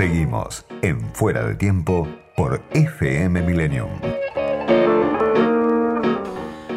[0.00, 3.90] Seguimos en Fuera de Tiempo por FM Millennium.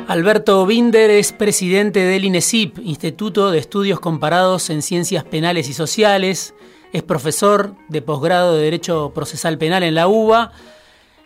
[0.09, 6.53] Alberto Binder es presidente del INESIP, Instituto de Estudios Comparados en Ciencias Penales y Sociales.
[6.91, 10.51] Es profesor de posgrado de Derecho Procesal Penal en la UBA.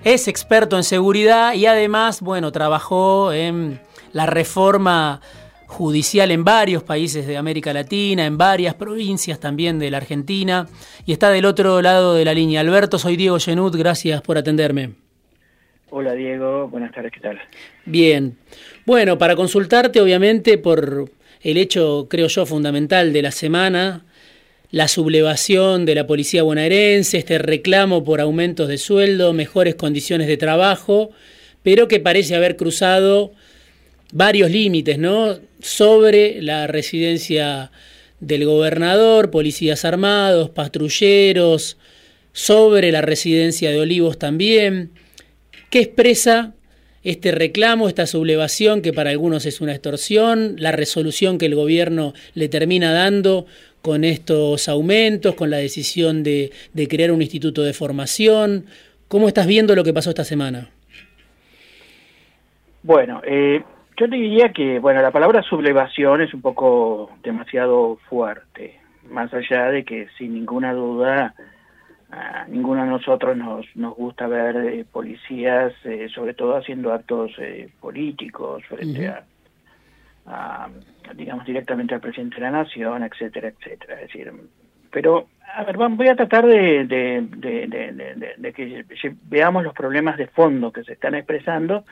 [0.03, 5.19] Es experto en seguridad y además, bueno, trabajó en la reforma
[5.67, 10.67] judicial en varios países de América Latina, en varias provincias también de la Argentina,
[11.05, 12.61] y está del otro lado de la línea.
[12.61, 14.91] Alberto, soy Diego Genut, gracias por atenderme.
[15.89, 17.39] Hola Diego, buenas tardes, ¿qué tal?
[17.85, 18.37] Bien.
[18.85, 24.05] Bueno, para consultarte, obviamente, por el hecho, creo yo, fundamental de la semana,
[24.71, 30.37] la sublevación de la policía bonaerense, este reclamo por aumentos de sueldo, mejores condiciones de
[30.37, 31.11] trabajo,
[31.63, 33.31] pero que parece haber cruzado
[34.11, 35.37] varios límites, ¿no?
[35.59, 37.71] Sobre la residencia
[38.19, 41.77] del gobernador, policías armados, patrulleros,
[42.31, 44.91] sobre la residencia de Olivos también.
[45.69, 46.53] ¿Qué expresa
[47.03, 52.13] este reclamo, esta sublevación que para algunos es una extorsión, la resolución que el gobierno
[52.33, 53.45] le termina dando
[53.81, 58.65] con estos aumentos, con la decisión de, de crear un instituto de formación?
[59.07, 60.69] ¿Cómo estás viendo lo que pasó esta semana?
[62.83, 63.63] Bueno, eh,
[63.97, 69.83] yo diría que, bueno, la palabra sublevación es un poco demasiado fuerte, más allá de
[69.83, 71.33] que sin ninguna duda
[72.11, 77.31] a ninguno de nosotros nos, nos gusta ver eh, policías, eh, sobre todo haciendo actos
[77.39, 79.13] eh, políticos frente
[80.27, 80.69] a,
[81.15, 83.95] digamos, directamente al presidente de la nación, etcétera, etcétera.
[83.95, 84.31] Es decir,
[84.91, 88.85] pero, a ver, voy a tratar de, de, de, de que
[89.23, 91.83] veamos los problemas de fondo que se están expresando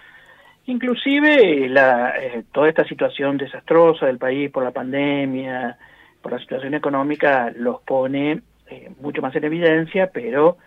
[0.67, 5.77] Inclusive la, eh, toda esta situación desastrosa del país por la pandemia,
[6.21, 10.57] por la situación económica, los pone eh, mucho más en evidencia, pero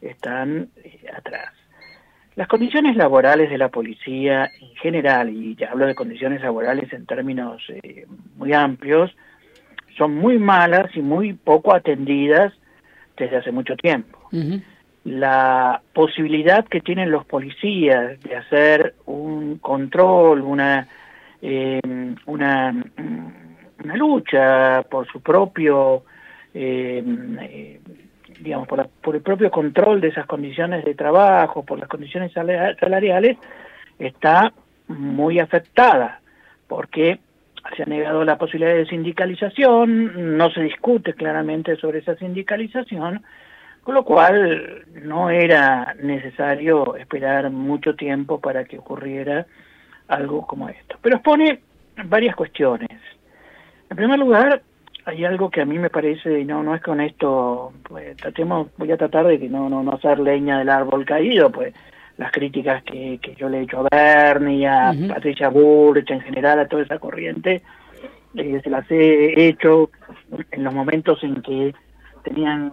[0.00, 1.52] están eh, atrás.
[2.34, 7.04] Las condiciones laborales de la policía en general, y ya hablo de condiciones laborales en
[7.04, 7.62] términos
[8.36, 9.14] muy amplios,
[9.98, 12.54] son muy malas y muy poco atendidas
[13.18, 14.18] desde hace mucho tiempo
[15.04, 20.86] la posibilidad que tienen los policías de hacer un control, una,
[21.40, 21.80] eh,
[22.26, 22.72] una,
[23.94, 26.04] lucha por su propio,
[26.54, 27.02] eh,
[27.40, 27.80] eh,
[28.40, 33.38] digamos, por, por, el propio control de esas condiciones de trabajo, por las condiciones salariales,
[33.98, 34.52] está
[34.86, 36.20] muy afectada,
[36.68, 37.18] porque
[37.76, 43.22] se ha negado la posibilidad de sindicalización, no se discute claramente sobre esa sindicalización,
[43.82, 49.46] con lo cual no era necesario esperar mucho tiempo para que ocurriera
[50.08, 50.96] algo como esto.
[51.02, 51.60] Pero expone
[52.04, 53.00] varias cuestiones.
[53.90, 54.62] En primer lugar,
[55.04, 58.68] hay algo que a mí me parece, y no, no es con esto, pues tratemos,
[58.76, 61.74] voy a tratar de que no, no, no hacer leña del árbol caído, pues
[62.18, 66.60] las críticas que, que yo le he hecho a Bernie, a Patricia Burch, en general
[66.60, 67.62] a toda esa corriente,
[68.34, 69.90] eh, se las he hecho
[70.50, 71.74] en los momentos en que
[72.22, 72.72] tenían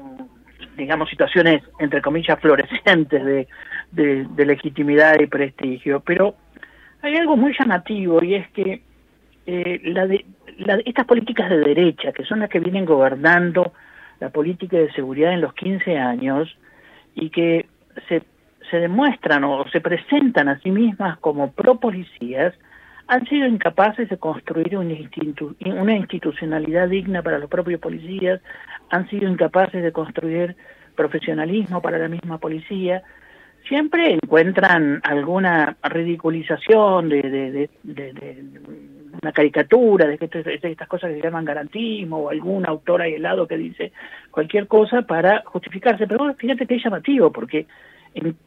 [0.79, 3.47] digamos, situaciones, entre comillas, florecientes de,
[3.91, 5.99] de, legitimidad y prestigio.
[5.99, 6.35] Pero
[7.01, 8.81] hay algo muy llamativo y es que
[9.45, 10.25] eh, la de,
[10.85, 13.73] estas políticas de derecha, que son las que vienen gobernando
[14.19, 16.57] la política de seguridad en los 15 años
[17.13, 17.67] y que
[18.07, 18.23] se,
[18.71, 22.53] se demuestran o se presentan a sí mismas como pro-policías,
[23.07, 24.93] han sido incapaces de construir una,
[25.81, 28.39] una institucionalidad digna para los propios policías,
[28.89, 30.55] han sido incapaces de construir
[30.95, 33.03] profesionalismo para la misma policía,
[33.67, 37.21] siempre encuentran alguna ridiculización de,
[37.83, 38.49] de,
[39.21, 40.29] una caricatura de, que
[40.63, 43.91] estas cosas que se llaman garantismo o algún autor ahí lado que dice
[44.31, 46.07] cualquier cosa para justificarse.
[46.07, 47.65] Pero fíjate que es llamativo porque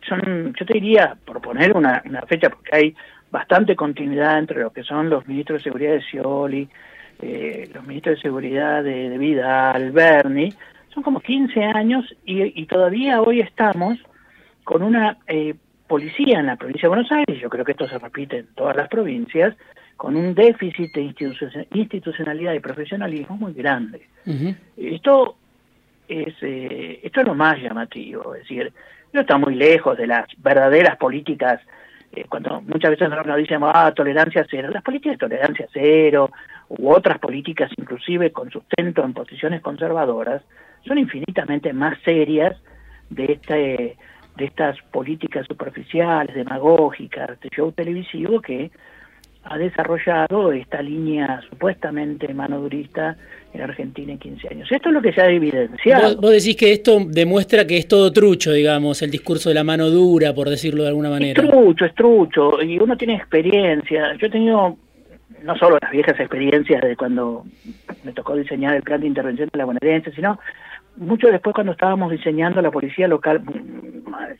[0.08, 2.94] son, yo te diría, por poner una fecha, porque hay
[3.32, 6.68] bastante continuidad entre lo que son los ministros de seguridad de Scioli,
[7.22, 10.52] eh, los ministros de seguridad de, de Vidal, Berni,
[10.92, 13.98] son como 15 años y, todavía hoy estamos
[14.64, 15.54] con una eh,
[15.86, 18.76] policía en la provincia de Buenos Aires, yo creo que esto se repite en todas
[18.76, 19.56] las provincias,
[19.96, 21.14] con un déficit de
[21.70, 24.08] institucionalidad y profesionalismo muy grande.
[24.76, 25.36] Esto
[26.08, 28.72] es eh, esto es lo más llamativo, es decir,
[29.12, 31.60] no está muy lejos de las verdaderas políticas
[32.14, 36.30] eh, cuando muchas veces nos dicen, ah, tolerancia cero, las políticas de tolerancia cero
[36.78, 40.42] u otras políticas inclusive con sustento en posiciones conservadoras
[40.86, 42.56] son infinitamente más serias
[43.10, 43.96] de este
[44.36, 48.70] de estas políticas superficiales, demagógicas, de show televisivo que
[49.44, 53.16] ha desarrollado esta línea supuestamente manodurista
[53.52, 54.68] en Argentina en 15 años.
[54.70, 56.16] Esto es lo que se ha evidenciado.
[56.20, 59.90] Vos, decís que esto demuestra que es todo trucho, digamos, el discurso de la mano
[59.90, 61.42] dura, por decirlo de alguna manera.
[61.42, 64.14] Es trucho, es trucho, y uno tiene experiencia.
[64.14, 64.78] Yo he tenido
[65.42, 67.44] no solo las viejas experiencias de cuando
[68.04, 70.38] me tocó diseñar el plan de intervención de la bonaerense, sino
[70.96, 73.42] mucho después cuando estábamos diseñando la policía local,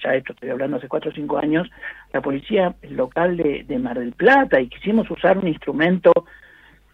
[0.03, 1.69] ya esto estoy hablando hace cuatro o cinco años,
[2.13, 6.13] la policía local de, de Mar del Plata y quisimos usar un instrumento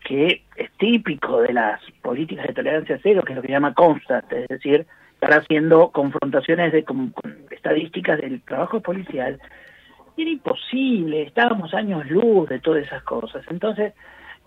[0.05, 3.75] que es típico de las políticas de tolerancia cero, que es lo que se llama
[3.75, 4.87] constat, es decir,
[5.20, 7.12] estar haciendo confrontaciones de, con,
[7.50, 9.40] estadísticas del trabajo policial,
[10.23, 13.44] era imposible, estábamos años luz de todas esas cosas.
[13.50, 13.94] Entonces,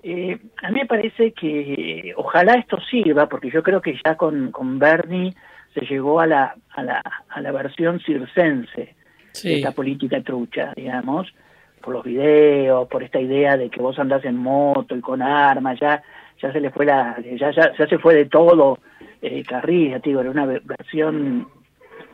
[0.03, 4.51] eh, a mí me parece que ojalá esto sirva, porque yo creo que ya con,
[4.51, 5.33] con Bernie
[5.73, 8.95] se llegó a la, a la, a la versión circense
[9.43, 11.33] de esta política trucha, digamos,
[11.81, 15.79] por los videos, por esta idea de que vos andás en moto y con armas,
[15.79, 16.01] ya
[16.41, 18.79] ya se le fue la ya ya, se fue de todo
[19.21, 21.47] eh, Carrilla, digo, era una versión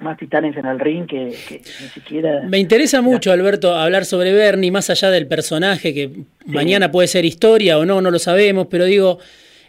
[0.01, 2.41] más titanes en el ring que, ni siquiera...
[2.47, 6.11] Me interesa mucho, Alberto, hablar sobre Bernie, más allá del personaje, que
[6.45, 9.19] mañana puede ser historia o no, no lo sabemos, pero digo,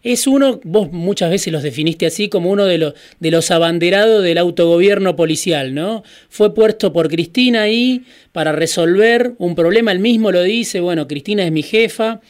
[0.02, 4.22] es uno, vos muchas veces los definiste así, como uno de los, de los abanderados
[4.22, 6.02] del autogobierno policial, ¿no?
[6.28, 11.44] Fue puesto por Cristina ahí para resolver un problema, él mismo lo dice, bueno, Cristina
[11.44, 12.20] es mi jefa,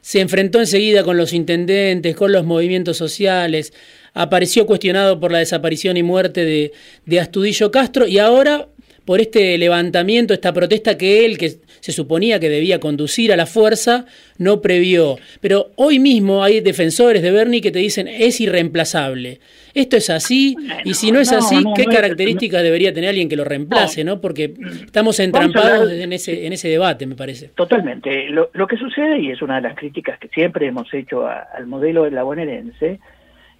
[0.00, 3.72] se enfrentó enseguida con los intendentes, con los movimientos sociales,
[4.14, 6.72] apareció cuestionado por la desaparición y muerte de,
[7.06, 8.68] de Astudillo Castro y ahora
[9.08, 11.48] por este levantamiento, esta protesta que él, que
[11.80, 14.04] se suponía que debía conducir a la fuerza,
[14.36, 15.16] no previó.
[15.40, 19.40] Pero hoy mismo hay defensores de Bernie que te dicen es irreemplazable.
[19.72, 23.44] Esto es así, y si no es así, ¿qué características debería tener alguien que lo
[23.44, 24.04] reemplace?
[24.04, 24.20] ¿no?
[24.20, 24.52] Porque
[24.84, 27.48] estamos entrampados en ese, en ese debate, me parece.
[27.54, 28.28] Totalmente.
[28.28, 31.66] Lo, lo, que sucede, y es una de las críticas que siempre hemos hecho al
[31.66, 33.00] modelo de la bonaerense,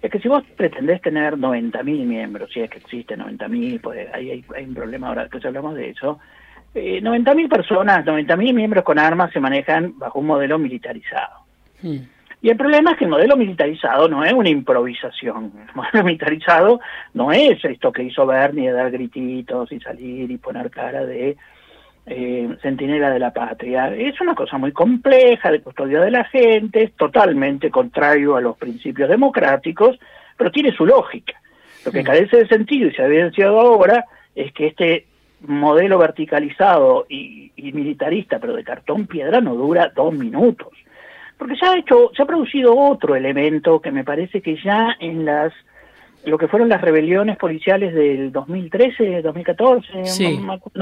[0.01, 4.31] es que si vos pretendés tener 90.000 miembros, si es que existe 90.000, pues ahí
[4.31, 6.19] hay, hay, un problema ahora que hablamos de eso,
[6.73, 11.39] eh, 90.000 personas, 90.000 miembros con armas se manejan bajo un modelo militarizado.
[11.81, 11.97] Hmm.
[12.41, 15.51] Y el problema es que el modelo militarizado no es una improvisación.
[15.69, 16.79] El modelo militarizado
[17.13, 21.35] no es esto que hizo Bernie de dar grititos y salir y poner cara de
[22.09, 23.93] eh, centinela de la patria.
[23.95, 28.57] Es una cosa muy compleja de custodia de la gente, es totalmente contrario a los
[28.57, 29.99] principios democráticos,
[30.35, 31.39] pero tiene su lógica.
[31.85, 35.05] Lo que carece de sentido y se ha evidenciado ahora es que este
[35.41, 40.73] modelo verticalizado y, y, militarista, pero de cartón piedra, no dura dos minutos.
[41.37, 45.25] Porque se ha hecho, se ha producido otro elemento que me parece que ya en
[45.25, 45.53] las
[46.25, 50.39] lo que fueron las rebeliones policiales del 2013, 2014, sí,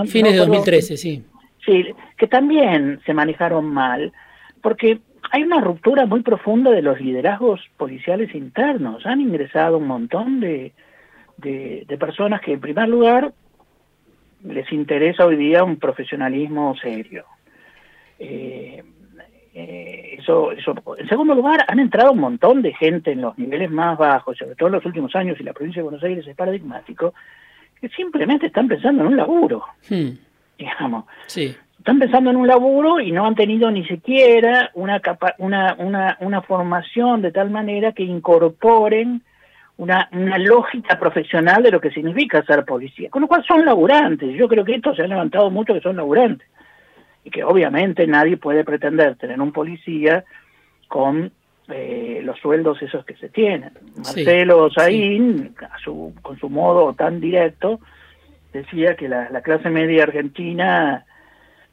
[0.08, 1.24] fines de 2013, sí.
[1.66, 1.86] Sí,
[2.18, 4.14] que también se manejaron mal,
[4.62, 5.00] porque
[5.32, 9.06] hay una ruptura muy profunda de los liderazgos policiales internos.
[9.06, 10.72] Han ingresado un montón de,
[11.38, 13.34] de, de personas que, en primer lugar,
[14.44, 17.26] les interesa hoy día un profesionalismo serio.
[18.20, 18.84] Eh,
[19.60, 20.76] eh, eso, eso.
[21.00, 24.54] En segundo lugar, han entrado un montón de gente en los niveles más bajos, sobre
[24.54, 27.16] todo en los últimos años, y la provincia de Buenos Aires es paradigmático,
[27.82, 30.10] que simplemente están pensando en un laburo, hmm.
[30.60, 31.06] digamos.
[31.26, 31.56] Sí.
[31.80, 35.02] Están pensando en un laburo y no han tenido ni siquiera una,
[35.40, 39.24] una, una, una formación de tal manera que incorporen
[39.78, 43.10] una, una lógica profesional de lo que significa ser policía.
[43.10, 44.36] Con lo cual son laburantes.
[44.36, 46.48] Yo creo que esto se ha levantado mucho que son laburantes
[47.28, 50.24] y que obviamente nadie puede pretender tener un policía
[50.88, 51.30] con
[51.68, 53.72] eh, los sueldos esos que se tienen.
[53.98, 55.54] Marcelo Saín,
[55.84, 57.82] su, con su modo tan directo,
[58.54, 61.06] decía que la, clase media argentina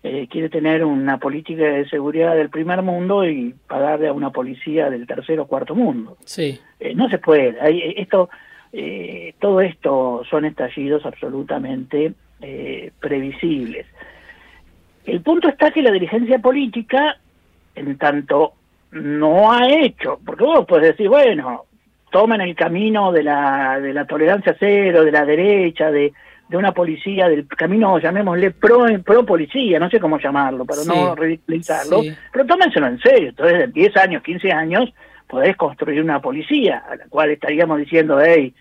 [0.03, 4.91] eh, quiere tener una política de seguridad del primer mundo y pagarle a una policía
[4.91, 6.17] del tercer o cuarto mundo.
[6.25, 6.59] Sí.
[6.81, 7.61] Eh, no se puede.
[7.61, 8.29] Hay, esto,
[9.39, 12.13] todo esto son estallidos absolutamente
[12.99, 13.87] previsibles.
[15.05, 17.17] El punto está que la dirigencia política,
[17.75, 18.55] en tanto
[18.93, 21.65] no ha hecho, porque vos puedes decir, bueno,
[22.11, 26.13] tomen el camino de la, de la tolerancia cero, de la derecha, de,
[26.49, 31.15] de una policía, del camino, llamémosle, pro, pro policía, no sé cómo llamarlo, para no
[31.17, 34.95] ridiculizarlo, pero tómenselo en serio, entonces en 10 años, 15 años,
[35.27, 38.55] podés construir una policía, a la cual estaríamos diciendo, hey,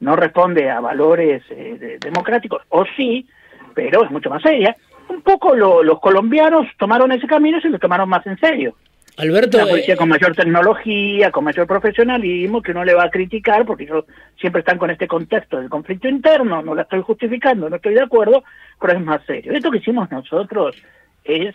[0.00, 3.26] no responde a valores eh, democráticos, o sí,
[3.74, 4.76] pero es mucho más seria,
[5.08, 8.76] un poco los colombianos tomaron ese camino y se lo tomaron más en serio.
[9.18, 13.66] Alberto, la policía con mayor tecnología, con mayor profesionalismo, que uno le va a criticar,
[13.66, 14.04] porque ellos
[14.40, 18.02] siempre están con este contexto del conflicto interno, no la estoy justificando, no estoy de
[18.02, 18.44] acuerdo,
[18.80, 19.52] pero es más serio.
[19.52, 20.76] Esto que hicimos nosotros
[21.24, 21.52] es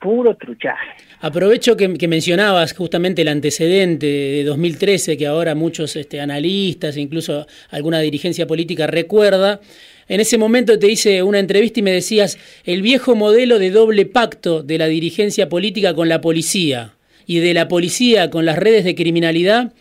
[0.00, 0.92] puro truchaje.
[1.20, 8.00] Aprovecho que, mencionabas justamente el antecedente de 2013 que ahora muchos este, analistas, incluso alguna
[8.00, 9.60] dirigencia política recuerda.
[10.08, 14.06] En ese momento te hice una entrevista y me decías el viejo modelo de doble
[14.06, 16.94] pacto de la dirigencia política con la policía
[17.26, 19.72] y de la policía con las redes de criminalidad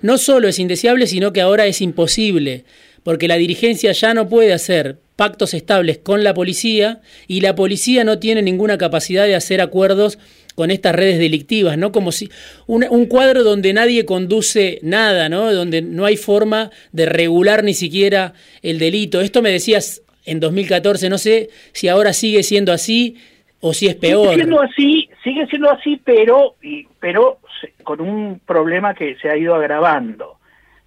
[0.00, 2.64] no solo es indeseable, sino que ahora es imposible,
[3.02, 8.04] porque la dirigencia ya no puede hacer pactos estables con la policía y la policía
[8.04, 10.18] no tiene ninguna capacidad de hacer acuerdos
[10.58, 11.92] con estas redes delictivas, ¿no?
[11.92, 12.28] Como si
[12.66, 15.52] un, cuadro donde nadie conduce nada, ¿no?
[15.52, 19.20] Donde no hay forma de regular ni siquiera el delito.
[19.20, 23.18] Esto me decías en 2014, no sé si ahora sigue siendo así
[23.60, 24.30] o si es peor.
[24.30, 26.56] Sigue siendo así, sigue siendo así, pero,
[26.98, 27.38] pero
[27.84, 30.38] con un problema que se ha ido agravando,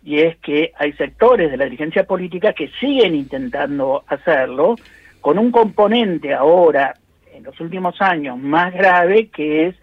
[0.03, 4.75] y es que hay sectores de la dirigencia política que siguen intentando hacerlo,
[5.21, 6.93] con un componente ahora
[7.33, 9.75] en los últimos años más grave, que es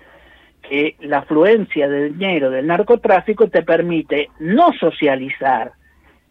[0.63, 5.73] que la afluencia de dinero del narcotráfico te permite no socializar,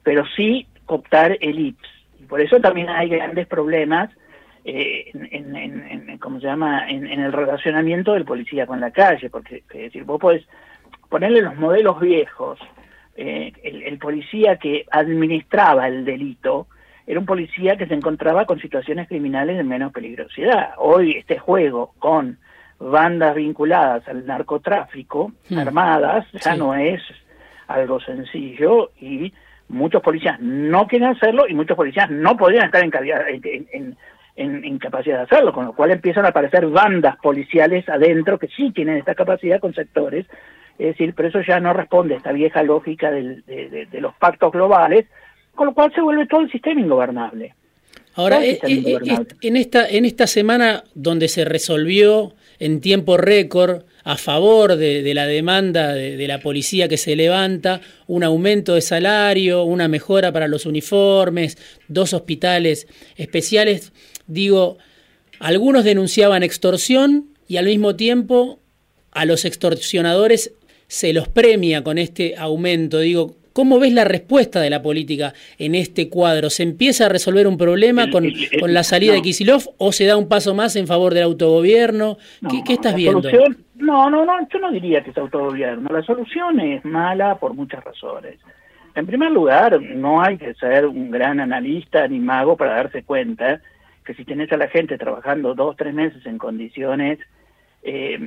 [0.04, 1.88] pero sí optar el IPS.
[2.20, 4.10] Y por eso también hay grandes problemas
[4.64, 9.64] eh, en, en, ¿cómo se llama?, en, el relacionamiento del policía con la calle, porque
[9.70, 10.46] es decir, vos podés
[11.10, 12.60] ponerle los modelos viejos,
[13.16, 16.68] eh, el, el, policía que administraba el delito,
[17.08, 20.72] era un policía que se encontraba con situaciones criminales de menos peligrosidad.
[20.78, 22.38] Hoy este juego con
[22.80, 25.58] bandas vinculadas al narcotráfico, hmm.
[25.58, 27.02] armadas, ya no es
[27.68, 29.34] algo sencillo y
[29.70, 32.92] muchos policías no quieren hacerlo y muchos policías no podrían estar en,
[33.72, 33.98] en,
[34.36, 38.48] en, en, capacidad de hacerlo, con lo cual empiezan a aparecer bandas policiales adentro que
[38.50, 40.26] sí tienen esta capacidad con sectores,
[40.78, 43.42] es decir, pero eso ya no responde a esta vieja lógica de,
[43.90, 45.08] de los pactos globales,
[45.58, 47.54] con lo cual se vuelve todo el sistema ingobernable.
[48.14, 48.98] Ahora, eh, eh,
[49.42, 55.28] en, esta, en esta semana donde se resolvió en tiempo récord a favor de, la
[55.28, 60.66] demanda de, la policía que se levanta, un aumento de salario, una mejora para los
[60.66, 61.58] uniformes,
[61.90, 62.88] dos hospitales
[63.18, 63.92] especiales,
[64.26, 64.78] digo,
[65.40, 68.60] algunos denunciaban extorsión y al mismo tiempo
[69.12, 70.54] a los extorsionadores
[70.88, 73.00] se los premia con este aumento.
[73.00, 76.52] Digo, ¿Cómo ves la respuesta de la política en este cuadro?
[76.52, 78.24] ¿Se empieza a resolver un problema con,
[78.60, 82.20] con la salida de Kisilov o se da un paso más en favor del autogobierno?
[82.68, 83.28] ¿Qué, estás viendo?
[83.78, 85.90] no, no, no, yo no diría que es autogobierno.
[85.92, 88.36] La solución es mala por muchas razones.
[88.94, 93.60] En primer lugar, no hay que ser un gran analista ni mago para darse cuenta
[94.06, 97.18] que si tenés a la gente trabajando dos, tres meses en condiciones
[97.82, 98.20] eh,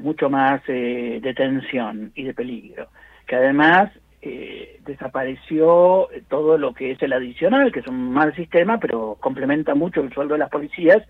[0.00, 2.88] mucho más eh, de tensión y de peligro,
[3.26, 3.90] que además
[4.26, 9.74] eh, desapareció todo lo que es el adicional, que es un mal sistema, pero complementa
[9.74, 11.02] mucho el sueldo de las policías,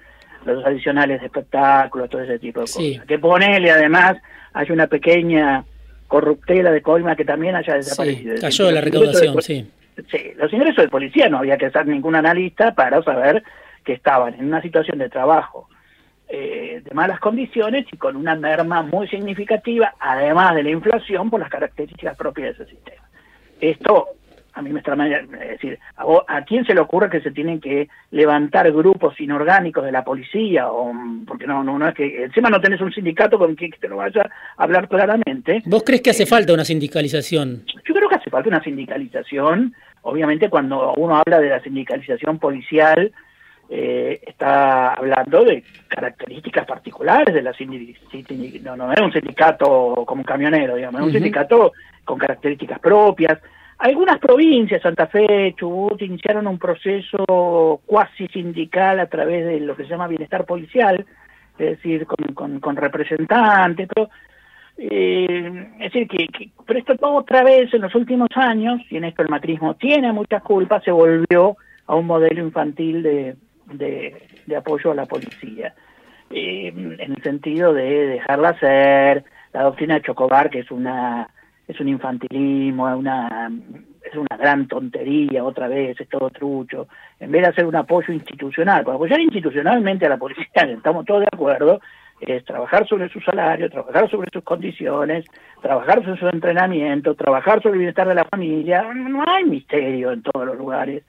[0.45, 3.07] los adicionales de espectáculos, todo ese tipo de cosas.
[3.07, 4.17] Que ponele además,
[4.53, 5.65] hay una pequeña
[6.09, 8.37] corruptela de coima que también haya desaparecido.
[8.37, 9.71] Sí, cayó la recaudación, sí.
[10.11, 13.45] Sí, los ingresos de policía no había que ser ningún analista para saber
[13.85, 15.69] que estaban en una situación de trabajo
[16.29, 21.41] eh, de malas condiciones y con una merma muy significativa, además de la inflación, por
[21.41, 23.03] las características propias de ese sistema.
[23.61, 24.09] Esto
[24.55, 27.89] a mí me está es decir, ¿a, quién se le ocurre que se tienen que
[28.13, 30.71] levantar grupos inorgánicos de la policía?
[30.71, 30.93] o
[31.27, 33.97] Porque no, no, no es que encima no tenés un sindicato con quien te lo
[33.97, 34.23] vaya
[34.57, 35.63] a hablar claramente.
[35.67, 37.65] ¿Vos crees que hace eh, falta una sindicalización?
[37.85, 39.75] Yo creo que hace falta una sindicalización.
[40.03, 43.11] Obviamente cuando uno habla de la sindicalización policial,
[43.69, 47.53] eh, está hablando de características particulares de la
[48.63, 51.73] no, no es un sindicato como un camionero, digamos, es un sindicato
[52.05, 53.39] con características propias,
[53.79, 59.85] algunas provincias, Santa Fe, Chubut, iniciaron un proceso cuasi sindical a través de lo que
[59.85, 61.05] se llama bienestar policial,
[61.59, 64.09] es decir, con, con, representantes, pero
[64.79, 69.05] eh, es decir, que, pero esto todo otra vez en los últimos años, y en
[69.05, 71.57] esto el macrismo tiene muchas culpas, se volvió
[71.87, 75.75] a un modelo infantil de, de, apoyo a la policía,
[76.31, 81.29] eh, en el sentido de dejarla hacer, la doctrina de Chocobar, que es una
[81.67, 83.51] es un infantilismo, una,
[84.05, 88.13] es una gran tontería, otra vez, es todo trucho, en vez de hacer un apoyo
[88.13, 91.81] institucional, para apoyar institucionalmente a la policía, estamos todos de acuerdo,
[92.21, 95.25] es trabajar sobre su salario, trabajar sobre sus condiciones,
[95.61, 100.23] trabajar sobre su entrenamiento, trabajar sobre el bienestar de la familia, no hay misterio en
[100.23, 101.03] todos los lugares.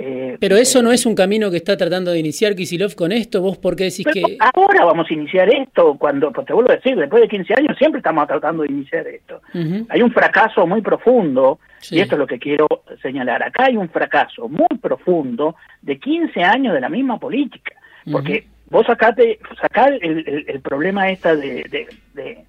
[0.00, 3.42] Eh, Pero eso no es un camino que está tratando de iniciar Kisilov con esto,
[3.42, 4.36] vos por qué decís que...
[4.54, 7.76] Ahora vamos a iniciar esto, cuando, pues te vuelvo a decir, después de 15 años
[7.76, 9.40] siempre estamos tratando de iniciar esto.
[9.88, 11.58] Hay un fracaso muy profundo,
[11.90, 12.68] y esto es lo que quiero
[13.02, 17.74] señalar, acá hay un fracaso muy profundo de 15 años de la misma política,
[18.08, 22.44] porque vos sacate, sacá el, el, problema esta de, de,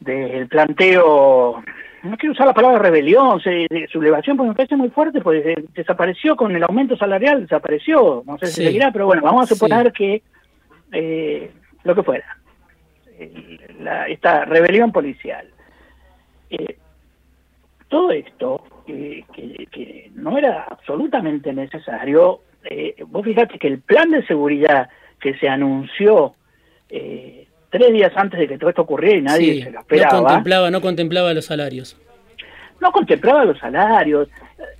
[0.00, 1.64] del planteo,
[2.10, 6.36] no quiero usar la palabra rebelión, de sublevación, porque me parece muy fuerte, porque desapareció
[6.36, 9.92] con el aumento salarial, desapareció, no sé si se seguirá, pero bueno, vamos a suponer
[9.92, 10.22] que
[10.92, 11.50] eh,
[11.84, 12.38] lo que fuera,
[13.80, 15.48] la, esta rebelión policial.
[16.50, 16.76] Eh,
[17.88, 24.26] todo esto, que, que, no era absolutamente necesario, eh, vos fíjate que el plan de
[24.26, 24.88] seguridad
[25.20, 26.34] que se anunció
[26.88, 27.46] eh,
[27.76, 30.12] tres días antes de que todo esto ocurriera y nadie se lo esperaba.
[30.12, 31.96] No contemplaba, no contemplaba los salarios.
[32.80, 34.28] No contemplaba los salarios.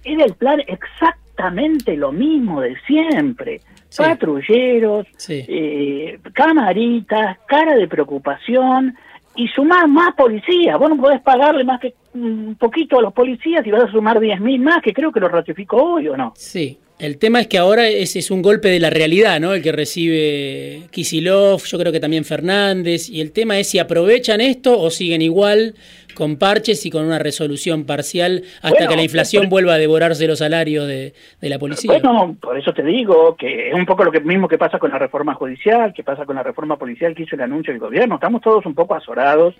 [0.04, 3.60] Era el plan exactamente lo mismo de siempre.
[3.96, 8.94] Patrulleros, eh, camaritas, cara de preocupación,
[9.36, 10.78] y sumar más policías.
[10.78, 14.18] Vos no podés pagarle más que un poquito a los policías y vas a sumar
[14.18, 16.32] 10.000 más, que creo que lo ratificó hoy o no.
[16.34, 19.52] Sí, el tema es que ahora ese es un golpe de la realidad, ¿no?
[19.52, 24.40] El que recibe Kisilov, yo creo que también Fernández, y el tema es si aprovechan
[24.40, 25.74] esto o siguen igual
[26.14, 30.38] con parches y con una resolución parcial hasta que la inflación vuelva a devorarse los
[30.38, 31.12] salarios de,
[31.42, 31.92] la policía.
[31.92, 34.90] Bueno, por eso te digo que es un poco lo que, mismo que pasa con
[34.90, 38.14] la reforma judicial, que pasa con la reforma policial que hizo el anuncio del gobierno.
[38.14, 39.54] Estamos todos un poco azorados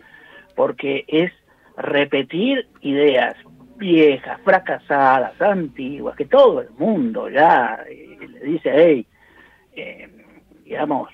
[0.55, 1.31] porque es
[1.77, 3.37] repetir ideas
[3.77, 9.07] viejas, fracasadas, antiguas, que todo el mundo ya eh, le dice, hey,
[9.75, 10.09] eh,
[10.65, 11.11] digamos,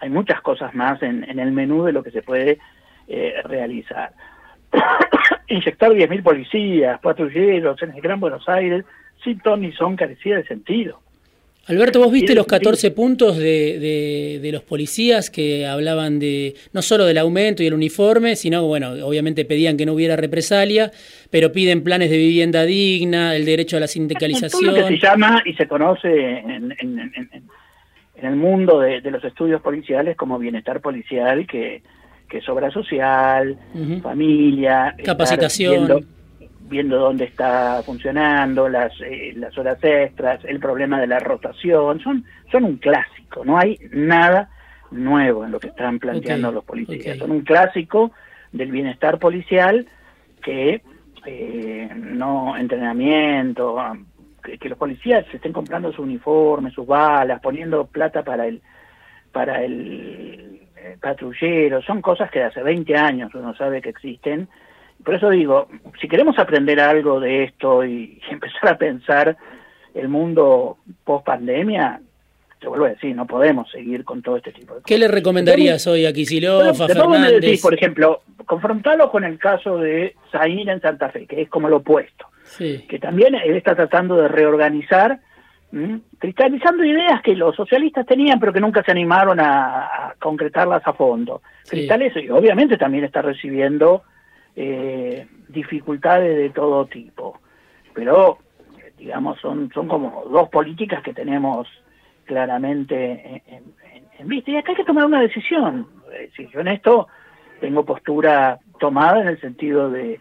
[0.00, 2.58] hay muchas cosas más en, el menú de lo que se puede
[3.08, 4.12] eh, realizar.
[5.48, 8.84] Inyectar 10.000 policías, patrulleros en el Gran Buenos Aires,
[9.24, 11.00] sin ton ni son carecía de sentido.
[11.68, 17.04] Alberto, vos viste los 14 puntos de, de, los policías que hablaban de no solo
[17.04, 20.92] del aumento y el uniforme, sino, bueno, obviamente pedían que no hubiera represalia,
[21.28, 24.76] pero piden planes de vivienda digna, el derecho a la sindicalización.
[24.76, 26.72] Lo que se llama y se conoce en,
[28.22, 31.82] el mundo de, los estudios policiales como bienestar policial, que,
[32.28, 33.58] que es obra social,
[34.02, 36.06] familia, capacitación
[36.68, 42.24] viendo dónde está funcionando, las, eh, las horas extras, el problema de la rotación, son,
[42.50, 44.50] son un clásico, no hay nada
[44.90, 48.12] nuevo en lo que están planteando los policías, son un clásico
[48.52, 49.86] del bienestar policial
[50.42, 50.82] que
[51.24, 53.76] eh, no entrenamiento,
[54.42, 58.62] que, los policías se estén comprando su uniforme, sus balas, poniendo plata para el
[59.32, 64.48] para el eh, patrullero, son cosas que hace 20 años uno sabe que existen
[65.04, 65.68] por eso digo,
[66.00, 69.36] si queremos aprender algo de esto y, empezar a pensar
[69.94, 72.00] el mundo post pandemia,
[72.60, 74.86] te vuelvo a decir, no podemos seguir con todo este tipo de cosas.
[74.86, 77.40] ¿Qué le recomendarías hoy a Kicillof, a Fernández?
[77.40, 81.68] Decir, por ejemplo, confrontarlo con el caso de Zain en Santa Fe, que es como
[81.68, 82.26] lo opuesto,
[82.58, 85.20] que también él está tratando de reorganizar,
[86.18, 91.42] cristalizando ideas que los socialistas tenían, pero que nunca se animaron a, concretarlas a fondo.
[91.68, 94.02] Cristales, y obviamente también está recibiendo
[94.56, 97.38] eh, dificultades de todo tipo.
[97.94, 98.38] Pero,
[98.98, 101.68] digamos, son, son como dos políticas que tenemos
[102.24, 104.50] claramente en, vista.
[104.50, 105.86] Y acá hay que tomar una decisión.
[106.34, 107.06] Si yo en esto
[107.60, 110.20] tengo postura tomada en el sentido de,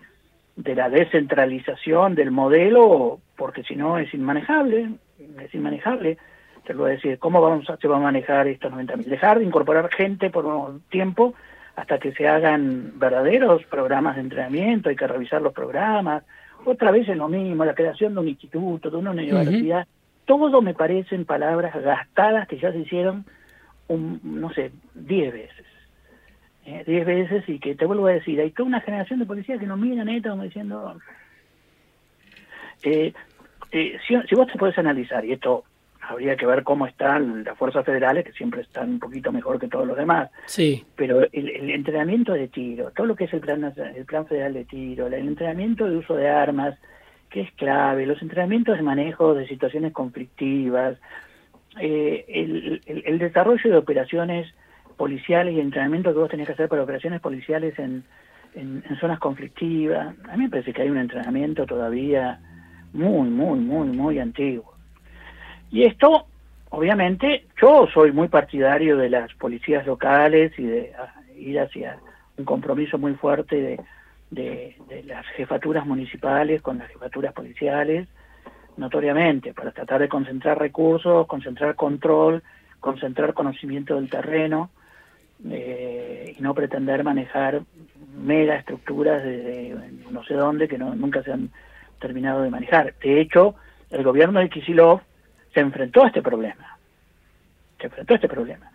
[0.56, 4.90] de la descentralización del modelo, porque si no es inmanejable,
[5.42, 6.18] es inmanejable.
[6.66, 9.06] Te lo voy a decir, ¿cómo vamos a, se va a manejar estos 90.000?
[9.06, 11.36] Dejar de incorporar gente por un tiempo
[11.76, 16.24] hasta que se hagan verdaderos programas de entrenamiento, hay que revisar los programas,
[16.64, 19.86] otra vez es lo mismo, la creación de un instituto, de una universidad,
[20.26, 23.26] todo me parecen palabras gastadas que ya se hicieron,
[23.88, 25.66] un, no sé, diez veces.
[26.66, 29.60] Eh, diez veces y que te vuelvo a decir, hay toda una generación de policías
[29.60, 30.98] que nos miran esto como diciendo...
[32.84, 33.14] Eh,
[33.72, 35.64] eh, si, si vos te puedes analizar, y esto
[36.08, 39.68] habría que ver cómo están las fuerzas federales, que siempre están un poquito mejor que
[39.68, 40.30] todos los demás.
[40.46, 40.84] Sí.
[40.96, 44.66] Pero el, entrenamiento de tiro, todo lo que es el plan, el plan federal de
[44.66, 46.78] tiro, el entrenamiento de uso de armas,
[47.30, 50.98] que es clave, los entrenamientos de manejo de situaciones conflictivas,
[51.80, 54.54] eh, el, el, desarrollo de operaciones
[54.96, 58.06] policiales y entrenamiento que vos tenés que hacer para operaciones policiales en,
[58.54, 60.16] en, en zonas conflictivas.
[60.30, 62.40] A mí me parece que hay un entrenamiento todavía
[62.94, 64.75] muy, muy, muy, muy antiguo.
[65.76, 66.28] Y esto,
[66.70, 71.98] obviamente, yo soy muy partidario de las policías locales y de ah, ir hacia
[72.38, 73.62] un compromiso muy fuerte
[74.32, 78.08] de, de, las jefaturas municipales con las jefaturas policiales,
[78.78, 82.42] notoriamente, para tratar de concentrar recursos, concentrar control,
[82.80, 84.70] concentrar conocimiento del terreno
[85.50, 87.64] eh, y no pretender manejar
[88.18, 89.76] mega estructuras de,
[90.10, 91.50] no sé dónde que no, nunca se han
[92.00, 92.94] terminado de manejar.
[93.04, 93.56] De hecho,
[93.90, 95.02] el gobierno de Kisilov
[95.56, 96.78] se enfrentó a este problema.
[97.80, 98.70] se enfrentó a este problema.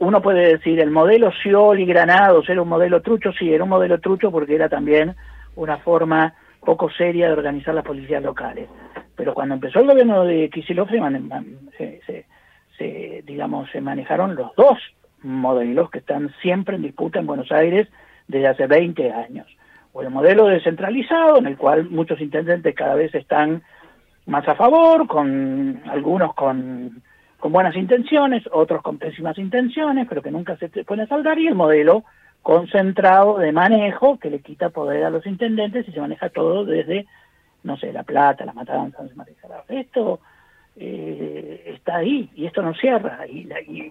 [0.00, 4.00] Uno puede decir, el modelo Scioli Granados era un modelo trucho, sí, era un modelo
[4.00, 5.14] trucho porque era también
[5.54, 8.68] una forma poco seria de organizar las policías locales.
[9.14, 12.24] Pero cuando empezó el gobierno de Kicillof se,
[12.78, 14.78] se, digamos, se manejaron los dos
[15.22, 17.86] modelos que están siempre en disputa en Buenos Aires
[18.26, 19.46] desde hace 20 años.
[19.92, 23.62] O el modelo descentralizado, en el cual muchos intendentes cada vez están
[24.26, 27.02] más a favor, con algunos con,
[27.38, 31.54] con buenas intenciones, otros con pésimas intenciones, pero que nunca se puede saldar, y el
[31.54, 32.04] modelo
[32.42, 37.06] concentrado de manejo que le quita poder a los intendentes y se maneja todo desde,
[37.62, 39.02] no sé, La Plata, La Matanza,
[39.68, 40.20] Esto
[40.76, 43.26] eh, está ahí y esto no cierra.
[43.26, 43.48] Y,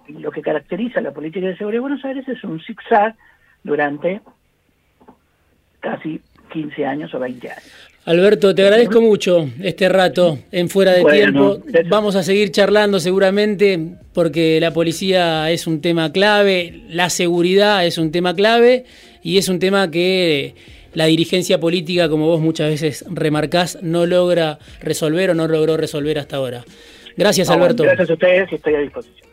[0.07, 3.15] y, lo que caracteriza la política de seguridad de Buenos Aires es un zigzag
[3.63, 4.21] durante
[5.79, 6.21] casi
[6.53, 7.63] 15 años o 20 años.
[8.05, 11.59] Alberto, te agradezco mucho este rato en fuera de tiempo.
[11.89, 13.79] Vamos a seguir charlando seguramente
[14.13, 18.83] porque la policía es un tema clave, la seguridad es un tema clave
[19.23, 20.53] y es un tema que
[20.93, 26.19] la dirigencia política, como vos muchas veces remarcás, no logra resolver o no logró resolver
[26.19, 26.65] hasta ahora.
[27.15, 27.83] Gracias, Alberto.
[27.83, 29.27] Gracias a ustedes y estoy a disposición.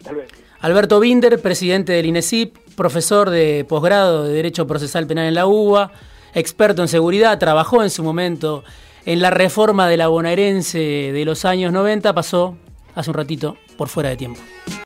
[0.60, 5.90] Alberto Binder, presidente del INESIP, profesor de posgrado de Derecho Procesal Penal en la UBA
[6.34, 8.64] experto en seguridad, trabajó en su momento
[9.04, 12.56] en la reforma de la bonaerense de los años 90, pasó
[12.94, 14.40] hace un ratito por fuera de tiempo.